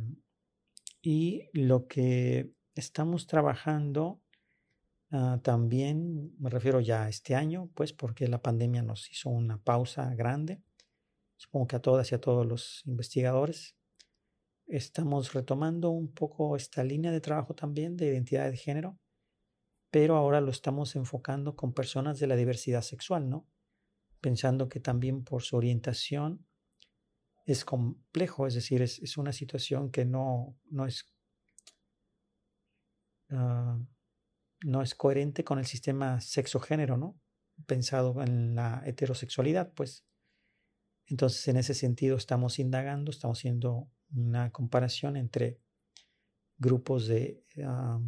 y 1.01 1.49
lo 1.53 1.87
que 1.87 2.51
estamos 2.75 3.25
trabajando 3.25 4.21
ah, 5.11 5.39
también, 5.43 6.35
me 6.39 6.49
refiero 6.49 6.79
ya 6.79 7.03
a 7.03 7.09
este 7.09 7.35
año, 7.35 7.69
pues 7.73 7.93
porque 7.93 8.27
la 8.27 8.41
pandemia 8.41 8.81
nos 8.81 9.09
hizo 9.11 9.29
una 9.29 9.57
pausa 9.61 10.13
grande, 10.15 10.61
supongo 11.37 11.67
que 11.67 11.75
a 11.75 11.81
todas 11.81 12.11
y 12.11 12.15
a 12.15 12.21
todos 12.21 12.45
los 12.45 12.81
investigadores. 12.85 13.75
Estamos 14.67 15.33
retomando 15.33 15.89
un 15.89 16.13
poco 16.13 16.55
esta 16.55 16.83
línea 16.83 17.11
de 17.11 17.21
trabajo 17.21 17.53
también 17.53 17.97
de 17.97 18.07
identidad 18.07 18.49
de 18.49 18.57
género, 18.57 18.97
pero 19.89 20.15
ahora 20.15 20.39
lo 20.39 20.51
estamos 20.51 20.95
enfocando 20.95 21.55
con 21.55 21.73
personas 21.73 22.19
de 22.19 22.27
la 22.27 22.35
diversidad 22.35 22.81
sexual, 22.81 23.29
¿no? 23.29 23.47
pensando 24.21 24.69
que 24.69 24.79
también 24.79 25.23
por 25.23 25.41
su 25.41 25.57
orientación 25.57 26.45
es 27.45 27.65
complejo, 27.65 28.47
es 28.47 28.53
decir, 28.53 28.81
es, 28.83 29.17
una 29.17 29.33
situación 29.33 29.91
que 29.91 30.05
no, 30.05 30.55
no 30.69 30.85
es, 30.85 31.11
ah, 33.31 33.79
no 34.63 34.81
es 34.81 34.95
coherente 34.95 35.43
con 35.43 35.59
el 35.59 35.65
sistema 35.65 36.21
sexo-género, 36.21 36.97
¿no? 36.97 37.19
Pensado 37.65 38.21
en 38.21 38.55
la 38.55 38.83
heterosexualidad, 38.85 39.73
pues. 39.73 40.05
Entonces, 41.07 41.47
en 41.47 41.57
ese 41.57 41.73
sentido, 41.73 42.15
estamos 42.15 42.59
indagando, 42.59 43.11
estamos 43.11 43.39
haciendo 43.39 43.89
una 44.13 44.51
comparación 44.51 45.17
entre 45.17 45.59
grupos 46.57 47.07
de 47.07 47.43
ah, 47.63 47.99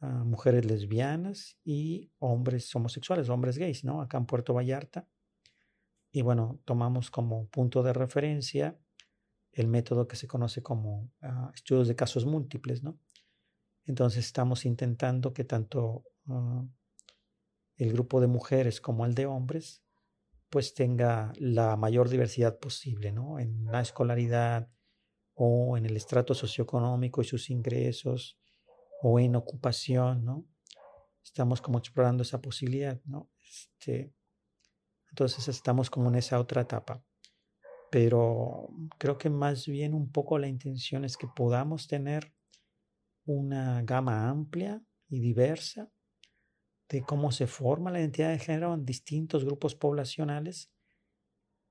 mujeres 0.00 0.64
lesbianas 0.64 1.58
y 1.64 2.10
hombres 2.18 2.74
homosexuales, 2.74 3.28
hombres 3.28 3.58
gays, 3.58 3.84
¿no? 3.84 4.00
Acá 4.00 4.18
en 4.18 4.26
Puerto 4.26 4.54
Vallarta. 4.54 5.08
Y 6.12 6.22
bueno, 6.22 6.60
tomamos 6.64 7.10
como 7.10 7.48
punto 7.48 7.82
de 7.82 7.92
referencia 7.92 8.78
el 9.52 9.68
método 9.68 10.06
que 10.06 10.16
se 10.16 10.28
conoce 10.28 10.62
como 10.62 11.10
ah, 11.22 11.50
estudios 11.54 11.88
de 11.88 11.96
casos 11.96 12.26
múltiples, 12.26 12.82
¿no? 12.82 12.98
Entonces 13.86 14.26
estamos 14.26 14.64
intentando 14.64 15.32
que 15.32 15.44
tanto 15.44 16.04
ah, 16.28 16.64
el 17.76 17.92
grupo 17.92 18.20
de 18.20 18.26
mujeres 18.26 18.80
como 18.80 19.06
el 19.06 19.14
de 19.14 19.26
hombres 19.26 19.82
pues 20.50 20.74
tenga 20.74 21.32
la 21.38 21.76
mayor 21.76 22.08
diversidad 22.08 22.58
posible, 22.58 23.12
¿no? 23.12 23.38
En 23.38 23.64
la 23.66 23.80
escolaridad 23.80 24.70
o 25.34 25.76
en 25.76 25.86
el 25.86 25.96
estrato 25.96 26.34
socioeconómico 26.34 27.20
y 27.20 27.24
sus 27.24 27.50
ingresos, 27.50 28.38
o 29.02 29.20
en 29.20 29.36
ocupación, 29.36 30.24
¿no? 30.24 30.44
Estamos 31.22 31.60
como 31.60 31.78
explorando 31.78 32.22
esa 32.22 32.40
posibilidad, 32.40 33.00
¿no? 33.04 33.30
Este, 33.38 34.12
entonces 35.10 35.48
estamos 35.48 35.90
como 35.90 36.08
en 36.08 36.16
esa 36.16 36.40
otra 36.40 36.62
etapa. 36.62 37.02
Pero 37.90 38.68
creo 38.98 39.18
que 39.18 39.30
más 39.30 39.66
bien 39.66 39.94
un 39.94 40.10
poco 40.10 40.38
la 40.38 40.48
intención 40.48 41.04
es 41.04 41.16
que 41.16 41.28
podamos 41.28 41.86
tener 41.86 42.34
una 43.26 43.82
gama 43.82 44.28
amplia 44.28 44.82
y 45.08 45.20
diversa 45.20 45.90
de 46.88 47.02
cómo 47.02 47.32
se 47.32 47.46
forma 47.46 47.90
la 47.90 47.98
identidad 48.00 48.30
de 48.30 48.38
género 48.38 48.72
en 48.72 48.84
distintos 48.84 49.44
grupos 49.44 49.74
poblacionales, 49.74 50.70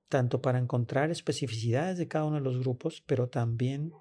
tanto 0.10 0.41
para 0.41 0.60
encontrar 0.60 1.10
especificidades 1.10 1.98
de 1.98 2.08
cada 2.08 2.26
uno 2.26 2.36
de 2.36 2.41
los 2.41 2.60
grupos, 2.60 3.02
pero 3.02 3.30
también 3.30 3.94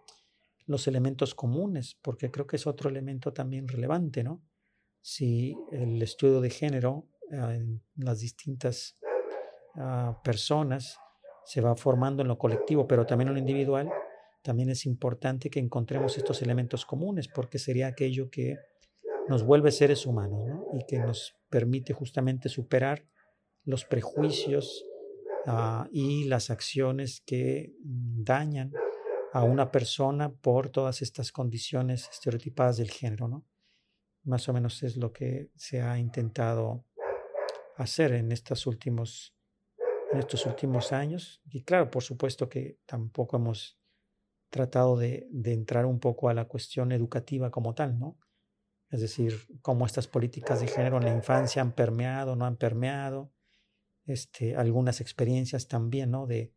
los 0.67 0.87
elementos 0.88 1.35
comunes, 1.35 1.97
porque 2.03 2.31
creo 2.31 2.47
que 2.47 2.57
es 2.57 2.67
otro 2.67 2.90
elemento 2.90 3.33
también 3.33 3.69
relevante, 3.69 4.25
¿no? 4.25 4.43
Si 5.01 5.57
el 5.71 6.03
estudio 6.03 6.40
de 6.40 6.51
género 6.51 7.09
ah, 7.33 7.55
en 7.55 7.83
las 7.97 8.21
distintas 8.21 8.97
ah, 9.75 10.21
personas, 10.25 10.99
se 11.45 11.61
va 11.61 11.77
formando 11.77 12.23
en 12.23 12.29
lo 12.29 12.38
colectivo, 12.38 12.88
pero 12.88 13.07
también 13.07 13.29
en 13.29 13.35
lo 13.35 13.40
individual, 13.40 13.90
también 14.45 14.69
es 14.69 14.85
importante 14.85 15.49
que 15.49 15.59
encontremos 15.59 16.19
estos 16.19 16.43
elementos 16.43 16.85
comunes, 16.85 17.29
porque 17.29 17.59
sería 17.59 17.87
aquello 17.87 18.29
que 18.31 18.59
nos 19.27 19.43
vuelve 19.43 19.73
seres 19.73 20.05
humanos 20.05 20.67
y 20.75 20.85
que 20.85 20.99
nos 20.99 21.35
permite 21.49 21.95
justamente 21.95 22.51
superar 22.51 23.07
los 23.65 23.87
prejuicios 23.87 24.85
ah, 25.47 25.89
y 25.91 26.25
las 26.25 26.51
acciones 26.51 27.23
que 27.25 27.73
mm, 27.83 28.23
dañan 28.23 28.73
a 29.33 29.45
una 29.45 29.73
persona 29.73 30.31
por 30.31 30.69
todas 30.69 31.01
estas 31.01 31.33
condiciones 31.33 32.11
estereotipadas 32.13 32.77
del 32.77 32.91
género. 32.91 33.29
¿no? 33.29 33.47
Más 34.25 34.47
o 34.51 34.53
menos 34.53 34.83
es 34.83 34.99
lo 34.99 35.11
que 35.11 35.49
se 35.57 35.81
ha 35.81 35.99
intentado 35.99 36.85
hacer 37.77 38.13
en 38.13 38.31
estos 38.31 38.67
últimos, 38.67 39.35
en 40.13 40.19
estos 40.19 40.45
últimos 40.45 40.93
años. 40.93 41.41
Y 41.47 41.63
claro, 41.63 41.91
por 41.91 42.03
supuesto 42.03 42.47
que 42.47 42.79
tampoco 42.85 43.39
hemos 43.39 43.79
tratado 44.55 44.97
de, 44.97 45.27
de 45.31 45.53
entrar 45.53 45.85
un 45.85 45.99
poco 45.99 46.29
a 46.29 46.35
la 46.35 46.45
cuestión 46.45 46.93
educativa 46.93 47.51
como 47.51 47.75
tal, 47.75 47.99
¿no? 47.99 48.17
Es 48.88 49.01
decir, 49.01 49.35
cómo 49.61 49.85
estas 49.85 50.07
políticas 50.07 50.61
de 50.61 50.69
género 50.69 50.99
en 50.99 51.07
la 51.07 51.12
infancia 51.12 51.61
han 51.61 51.73
permeado, 51.73 52.37
no 52.37 52.45
han 52.47 52.57
permeado, 52.57 53.33
este, 54.07 54.55
algunas 54.55 55.01
experiencias 55.01 55.67
también, 55.67 56.12
¿no? 56.12 56.27
De, 56.29 56.55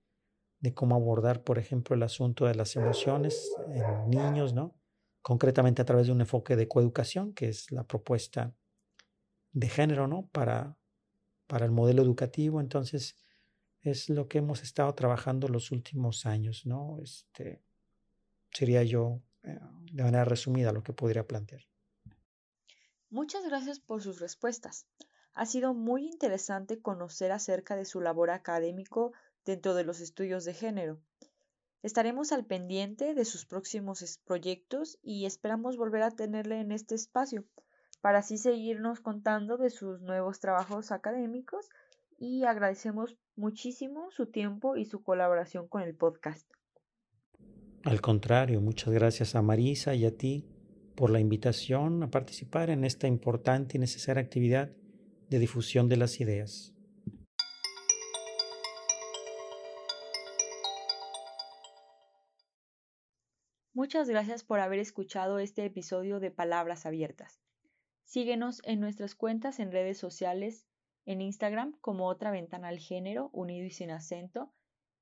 de 0.60 0.74
cómo 0.76 0.96
abordar, 0.96 1.44
por 1.44 1.58
ejemplo, 1.58 1.96
el 1.96 2.04
asunto 2.04 2.46
de 2.46 2.54
las 2.54 2.76
emociones 2.76 3.56
en 3.70 4.10
niños, 4.12 4.54
¿no? 4.54 4.76
Concretamente 5.24 5.82
a 5.82 5.86
través 5.86 6.06
de 6.06 6.14
un 6.14 6.22
enfoque 6.22 6.56
de 6.56 6.68
coeducación, 6.68 7.34
que 7.34 7.50
es 7.50 7.72
la 7.72 7.84
propuesta 7.84 8.54
de 9.54 9.70
género, 9.70 10.08
¿no? 10.08 10.30
Para, 10.32 10.78
para 11.48 11.66
el 11.66 11.72
modelo 11.72 12.04
educativo. 12.04 12.62
Entonces, 12.62 13.16
es 13.82 14.10
lo 14.10 14.28
que 14.28 14.38
hemos 14.40 14.62
estado 14.62 14.94
trabajando 14.94 15.48
los 15.48 15.72
últimos 15.72 16.26
años, 16.28 16.66
¿no? 16.66 17.00
Este, 17.02 17.64
sería 18.58 18.82
yo, 18.82 19.22
eh, 19.44 19.60
de 19.92 20.04
manera 20.04 20.26
resumida, 20.26 20.72
lo 20.72 20.82
que 20.82 20.92
podría 20.92 21.28
plantear. 21.28 21.62
Muchas 23.10 23.46
gracias 23.46 23.80
por 23.80 24.02
sus 24.02 24.20
respuestas. 24.20 24.88
Ha 25.34 25.46
sido 25.46 25.76
muy 25.76 26.08
interesante 26.08 26.82
conocer 26.82 27.32
acerca 27.32 27.76
de 27.76 27.86
su 27.86 28.02
labor 28.02 28.32
académico 28.32 29.14
dentro 29.46 29.76
de 29.76 29.84
los 29.84 30.00
estudios 30.00 30.44
de 30.44 30.56
género. 30.56 31.00
Estaremos 31.84 32.32
al 32.32 32.46
pendiente 32.46 33.14
de 33.14 33.26
sus 33.26 33.46
próximos 33.46 34.20
proyectos 34.26 34.98
y 35.04 35.26
esperamos 35.28 35.78
volver 35.78 36.02
a 36.02 36.12
tenerle 36.12 36.60
en 36.60 36.72
este 36.72 36.96
espacio 36.96 37.46
para 38.02 38.20
así 38.20 38.40
seguirnos 38.40 39.00
contando 39.02 39.58
de 39.58 39.70
sus 39.70 40.02
nuevos 40.02 40.40
trabajos 40.40 40.92
académicos 40.92 41.70
y 42.18 42.46
agradecemos 42.46 43.18
muchísimo 43.36 44.10
su 44.10 44.26
tiempo 44.26 44.76
y 44.76 44.86
su 44.86 45.04
colaboración 45.04 45.68
con 45.68 45.84
el 45.84 45.96
podcast. 45.96 46.57
Al 47.88 48.02
contrario, 48.02 48.60
muchas 48.60 48.94
gracias 48.94 49.34
a 49.34 49.42
Marisa 49.42 49.96
y 49.96 50.06
a 50.06 50.12
ti 50.12 50.44
por 50.94 51.10
la 51.10 51.22
invitación 51.22 52.04
a 52.04 52.12
participar 52.12 52.70
en 52.70 52.84
esta 52.84 53.08
importante 53.08 53.78
y 53.78 53.80
necesaria 53.80 54.22
actividad 54.22 54.72
de 55.30 55.40
difusión 55.40 55.88
de 55.88 55.96
las 55.96 56.20
ideas. 56.20 56.76
Muchas 63.74 64.10
gracias 64.10 64.44
por 64.44 64.60
haber 64.60 64.80
escuchado 64.80 65.40
este 65.40 65.64
episodio 65.64 66.20
de 66.20 66.30
Palabras 66.30 66.86
Abiertas. 66.86 67.40
Síguenos 68.04 68.60
en 68.66 68.82
nuestras 68.82 69.16
cuentas 69.16 69.62
en 69.62 69.72
redes 69.72 69.98
sociales, 69.98 70.68
en 71.06 71.22
Instagram 71.22 71.72
como 71.80 72.10
Otra 72.10 72.32
Ventana 72.32 72.68
al 72.68 72.80
Género, 72.80 73.30
unido 73.32 73.66
y 73.66 73.72
sin 73.72 73.92
acento, 73.92 74.52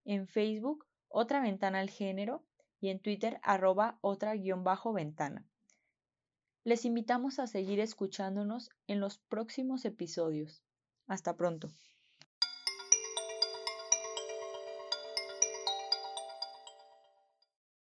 en 0.03 0.27
Facebook 0.27 0.85
Otra 1.07 1.41
Ventana 1.41 1.79
al 1.79 1.89
Género 1.89 2.45
y 2.79 2.89
en 2.89 2.99
Twitter 2.99 3.39
arroba 3.43 3.97
otra-ventana. 4.01 5.45
Les 6.63 6.85
invitamos 6.85 7.39
a 7.39 7.47
seguir 7.47 7.79
escuchándonos 7.79 8.71
en 8.87 8.99
los 8.99 9.17
próximos 9.17 9.85
episodios. 9.85 10.63
Hasta 11.07 11.37
pronto. 11.37 11.69